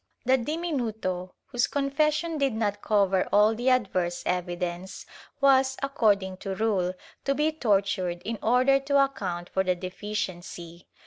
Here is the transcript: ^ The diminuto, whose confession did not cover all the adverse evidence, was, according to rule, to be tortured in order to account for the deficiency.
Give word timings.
^ 0.25 0.25
The 0.25 0.35
diminuto, 0.35 1.33
whose 1.45 1.67
confession 1.67 2.39
did 2.39 2.53
not 2.53 2.81
cover 2.81 3.29
all 3.31 3.53
the 3.53 3.69
adverse 3.69 4.23
evidence, 4.25 5.05
was, 5.39 5.77
according 5.83 6.37
to 6.37 6.55
rule, 6.55 6.95
to 7.23 7.35
be 7.35 7.51
tortured 7.51 8.23
in 8.25 8.39
order 8.41 8.79
to 8.79 9.03
account 9.03 9.49
for 9.49 9.63
the 9.63 9.75
deficiency. 9.75 10.87